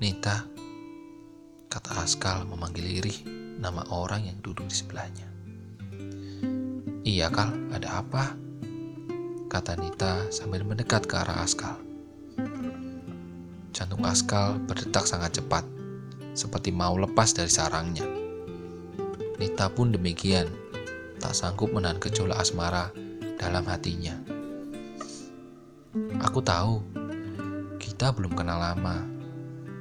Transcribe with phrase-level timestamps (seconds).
[0.00, 0.48] Nita,
[1.68, 3.20] kata Askal memanggil Irih
[3.60, 5.28] nama orang yang duduk di sebelahnya.
[7.04, 8.32] Iya Kal, ada apa?
[9.52, 11.76] Kata Nita sambil mendekat ke arah Askal.
[13.76, 15.68] Jantung Askal berdetak sangat cepat,
[16.32, 18.08] seperti mau lepas dari sarangnya.
[19.36, 20.48] Nita pun demikian,
[21.20, 22.88] tak sanggup menahan gejolak asmara
[23.36, 24.16] dalam hatinya.
[26.24, 26.80] Aku tahu,
[27.76, 29.19] kita belum kenal lama,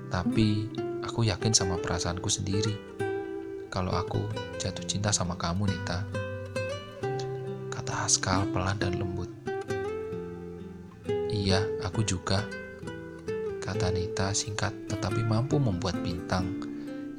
[0.09, 0.69] tapi
[1.05, 2.73] aku yakin sama perasaanku sendiri.
[3.69, 4.25] Kalau aku
[4.57, 6.01] jatuh cinta sama kamu, Nita.
[7.69, 9.29] Kata Askal pelan dan lembut.
[11.29, 12.41] Iya, aku juga.
[13.61, 16.65] Kata Nita singkat tetapi mampu membuat bintang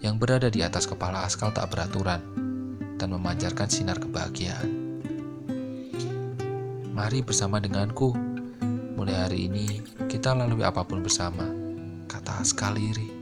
[0.02, 2.18] yang berada di atas kepala Askal tak beraturan
[2.98, 4.68] dan memancarkan sinar kebahagiaan.
[6.90, 8.12] Mari bersama denganku.
[8.98, 9.80] Mulai hari ini
[10.10, 11.46] kita lalui apa pun bersama,
[12.40, 13.12] kata Askal iri.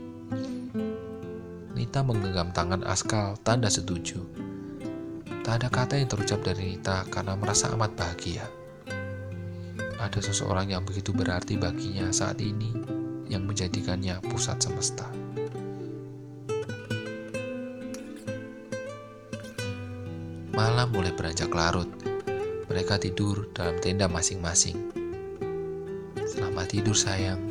[1.75, 4.15] Nita menggenggam tangan Askal tanda setuju.
[5.43, 8.47] Tak ada kata yang terucap dari Nita karena merasa amat bahagia.
[9.99, 12.71] Ada seseorang yang begitu berarti baginya saat ini
[13.27, 15.11] yang menjadikannya pusat semesta.
[20.55, 21.91] Malam mulai beranjak larut.
[22.71, 24.79] Mereka tidur dalam tenda masing-masing.
[26.23, 27.48] Selamat tidur sayang,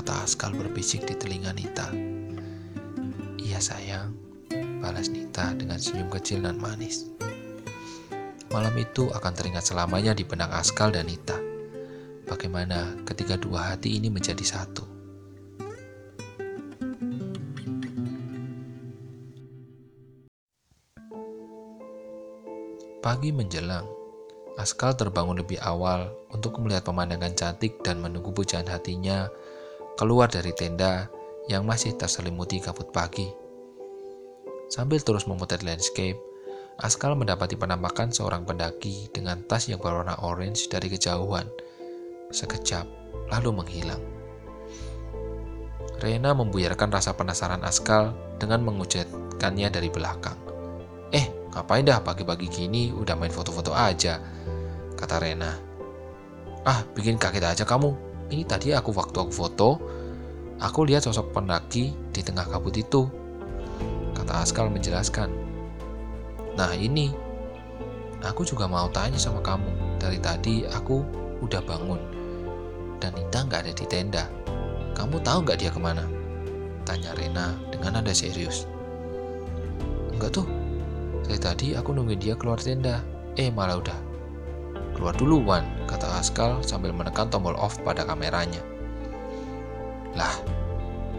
[0.00, 1.92] kata Askal berbisik di telinga Nita.
[3.36, 4.16] Iya sayang,
[4.80, 7.04] balas Nita dengan senyum kecil dan manis.
[8.48, 11.36] Malam itu akan teringat selamanya di benak Askal dan Nita.
[12.24, 14.88] Bagaimana ketika dua hati ini menjadi satu.
[23.04, 23.84] Pagi menjelang,
[24.56, 29.28] Askal terbangun lebih awal untuk melihat pemandangan cantik dan menunggu pujaan hatinya
[30.00, 31.12] keluar dari tenda
[31.44, 33.28] yang masih terselimuti kabut pagi.
[34.72, 36.16] Sambil terus memotret landscape,
[36.80, 41.44] Askal mendapati penampakan seorang pendaki dengan tas yang berwarna orange dari kejauhan.
[42.32, 42.88] Sekejap,
[43.28, 44.00] lalu menghilang.
[46.00, 50.40] Rena membuyarkan rasa penasaran Askal dengan mengucapkannya dari belakang.
[51.12, 54.16] Eh, ngapain dah pagi-pagi gini udah main foto-foto aja,
[54.96, 55.52] kata Rena.
[56.64, 58.09] Ah, bikin kaget aja kamu.
[58.30, 59.70] Ini tadi aku waktu aku foto,
[60.62, 63.10] aku lihat sosok pendaki di tengah kabut itu.
[64.14, 65.30] Kata Askal menjelaskan.
[66.54, 67.10] Nah ini,
[68.22, 69.98] aku juga mau tanya sama kamu.
[69.98, 71.02] Dari tadi aku
[71.42, 72.00] udah bangun.
[73.02, 74.24] Dan Nita nggak ada di tenda.
[74.94, 76.06] Kamu tahu nggak dia ke mana?
[76.86, 78.70] Tanya Rena dengan nada serius.
[80.14, 80.46] Enggak tuh,
[81.26, 83.02] dari tadi aku nungguin dia keluar tenda.
[83.34, 83.98] Eh malah udah
[85.00, 88.62] Keluar duluan, kata Askal sambil menekan tombol off pada kameranya.
[90.14, 90.30] Lah,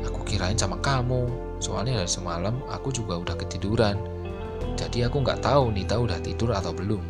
[0.08, 1.28] aku kirain sama kamu.
[1.60, 4.00] Soalnya dari semalam aku juga udah ketiduran.
[4.80, 7.04] Jadi aku nggak tahu Nita udah tidur atau belum.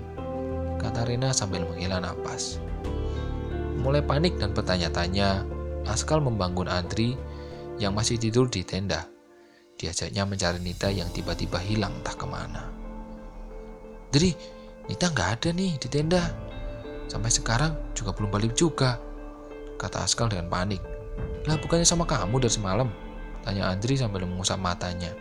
[0.82, 2.58] Kata Rena sambil menghela napas.
[3.80, 5.46] Mulai panik dan bertanya-tanya,
[5.86, 7.18] Askal membangun Andri
[7.82, 9.06] yang masih tidur di tenda.
[9.78, 12.70] Diajaknya mencari Nita yang tiba-tiba hilang entah ke mana.
[14.12, 14.36] Dri,
[14.86, 16.51] Nita nggak ada nih di tenda.
[17.12, 18.96] Sampai sekarang juga belum balik juga,
[19.76, 20.80] kata Askal dengan panik.
[21.44, 22.88] Lah bukannya sama kamu dari semalam?
[23.44, 25.12] Tanya Andri sambil mengusap matanya.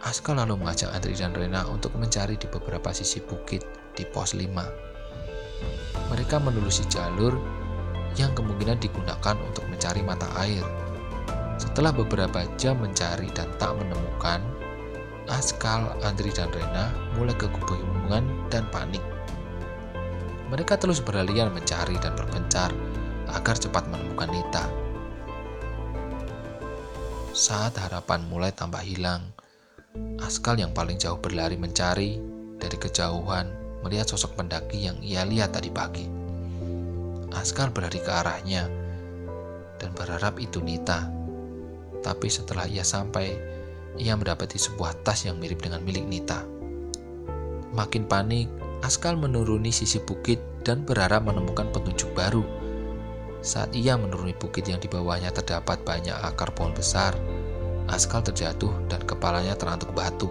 [0.00, 6.08] Askal lalu mengajak Andri dan Rena untuk mencari di beberapa sisi bukit di pos 5.
[6.08, 7.36] Mereka menelusi jalur
[8.16, 10.64] yang kemungkinan digunakan untuk mencari mata air.
[11.60, 14.40] Setelah beberapa jam mencari dan tak menemukan,
[15.28, 16.88] Askal, Andri, dan Rena
[17.20, 19.17] mulai kebingungan dan panik.
[20.48, 22.72] Mereka terus beralian mencari dan berpencar
[23.28, 24.64] agar cepat menemukan Nita.
[27.36, 29.28] Saat harapan mulai tambah hilang,
[30.18, 32.18] Askal yang paling jauh berlari mencari
[32.58, 33.48] dari kejauhan
[33.86, 36.06] melihat sosok pendaki yang ia lihat tadi pagi.
[37.32, 38.66] Askal berlari ke arahnya
[39.78, 41.06] dan berharap itu Nita.
[42.02, 43.36] Tapi setelah ia sampai,
[43.98, 46.42] ia mendapati sebuah tas yang mirip dengan milik Nita.
[47.74, 52.46] Makin panik, Askal menuruni sisi bukit dan berharap menemukan petunjuk baru.
[53.42, 57.18] Saat ia menuruni bukit yang di bawahnya terdapat banyak akar pohon besar,
[57.90, 60.30] Askal terjatuh dan kepalanya terantuk batu.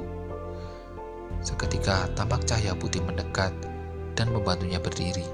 [1.43, 3.51] Seketika tampak cahaya putih mendekat
[4.15, 5.27] dan membantunya berdiri,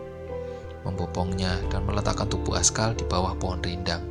[0.81, 4.01] membopongnya dan meletakkan tubuh Askal di bawah pohon rindang.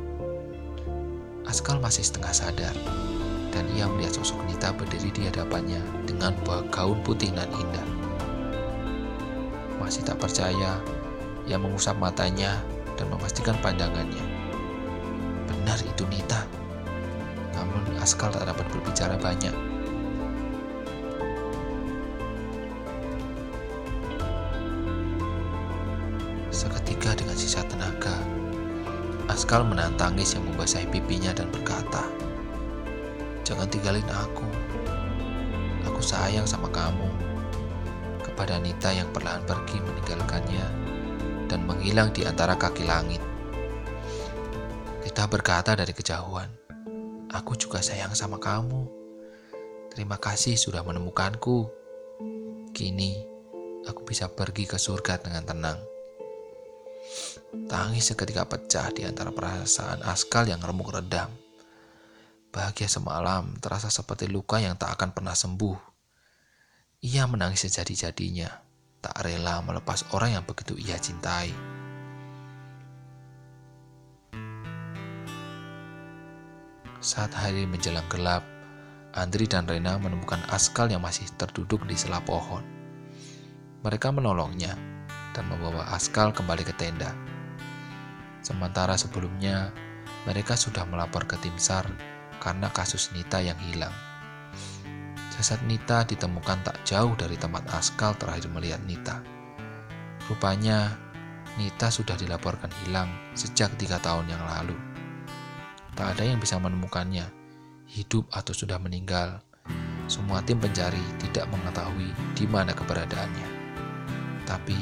[1.43, 2.75] Askal masih setengah sadar,
[3.51, 8.02] dan ia melihat sosok Nita berdiri di hadapannya dengan buah gaun putih dan indah
[9.83, 10.79] masih tak percaya,
[11.43, 12.63] ia mengusap matanya
[12.95, 14.23] dan memastikan pandangannya.
[15.51, 16.47] Benar itu Nita,
[17.51, 19.51] namun Askal tak dapat berbicara banyak.
[26.47, 28.15] Seketika dengan sisa tenaga,
[29.27, 32.07] Askal menahan tangis yang membasahi pipinya dan berkata,
[33.43, 34.47] Jangan tinggalin aku.
[35.91, 37.32] Aku sayang sama kamu.
[38.33, 40.65] Kepada Nita yang perlahan pergi meninggalkannya
[41.45, 43.21] dan menghilang di antara kaki langit.
[45.05, 46.49] Nita berkata dari kejauhan,
[47.29, 48.89] Aku juga sayang sama kamu.
[49.93, 51.69] Terima kasih sudah menemukanku.
[52.73, 53.21] Kini,
[53.85, 55.77] aku bisa pergi ke surga dengan tenang.
[57.69, 61.29] Tangis seketika pecah di antara perasaan Askal yang remuk redam.
[62.49, 65.92] Bahagia semalam terasa seperti luka yang tak akan pernah sembuh.
[67.03, 68.47] Ia menangis sejadi-jadinya,
[69.03, 71.51] tak rela melepas orang yang begitu ia cintai.
[77.03, 78.47] Saat hari menjelang gelap,
[79.11, 82.63] Andri dan Rena menemukan Askal yang masih terduduk di sela pohon.
[83.83, 84.71] Mereka menolongnya
[85.35, 87.11] dan membawa Askal kembali ke tenda.
[88.39, 89.75] Sementara sebelumnya,
[90.23, 91.83] mereka sudah melapor ke tim SAR
[92.39, 94.12] karena kasus Nita yang hilang.
[95.33, 99.17] Jasad Nita ditemukan tak jauh dari tempat Askal terakhir melihat Nita.
[100.29, 100.93] Rupanya,
[101.57, 104.77] Nita sudah dilaporkan hilang sejak tiga tahun yang lalu.
[105.97, 107.25] Tak ada yang bisa menemukannya,
[107.89, 109.41] hidup atau sudah meninggal.
[110.05, 113.49] Semua tim pencari tidak mengetahui di mana keberadaannya.
[114.45, 114.77] Tapi,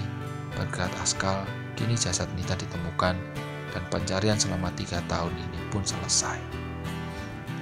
[0.59, 1.47] berkat Askal,
[1.79, 3.15] kini jasad Nita ditemukan
[3.71, 6.43] dan pencarian selama tiga tahun ini pun selesai.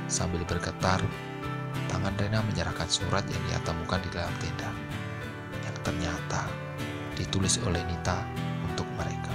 [0.09, 0.97] Sambil bergetar,
[1.89, 4.69] tangan Rena menyerahkan surat yang dia temukan di dalam tenda,
[5.65, 6.45] yang ternyata
[7.17, 8.21] ditulis oleh Nita
[8.63, 9.33] untuk mereka.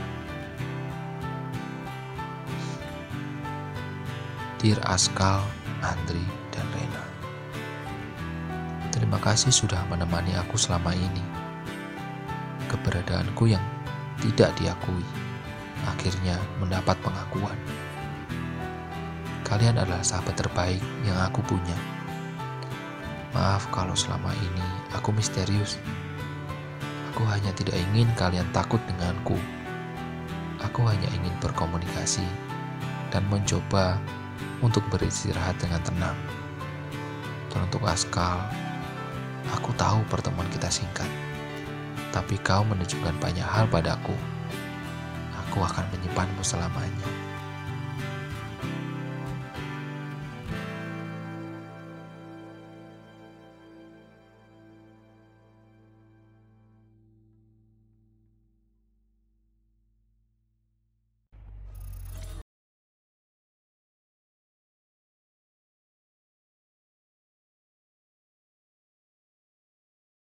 [4.62, 5.44] Dear Askal,
[5.84, 7.04] Andri, dan Rena.
[8.94, 11.20] Terima kasih sudah menemani aku selama ini.
[12.72, 13.60] Keberadaanku yang
[14.24, 15.04] tidak diakui
[15.84, 17.58] akhirnya mendapat pengakuan.
[19.44, 21.93] Kalian adalah sahabat terbaik yang aku punya.
[23.34, 25.74] Maaf kalau selama ini aku misterius.
[27.10, 29.34] Aku hanya tidak ingin kalian takut denganku.
[30.62, 32.22] Aku hanya ingin berkomunikasi
[33.10, 33.98] dan mencoba
[34.62, 36.18] untuk beristirahat dengan tenang.
[37.50, 38.38] Dan untuk Askal,
[39.50, 41.06] aku tahu pertemuan kita singkat,
[42.14, 44.14] tapi kau menunjukkan banyak hal padaku.
[45.46, 47.23] Aku akan menyimpanmu selamanya.